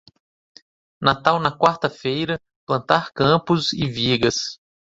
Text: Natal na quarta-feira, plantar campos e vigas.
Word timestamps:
Natal 0.99 1.39
na 1.39 1.51
quarta-feira, 1.55 2.41
plantar 2.65 3.11
campos 3.13 3.71
e 3.71 3.85
vigas. 3.85 4.59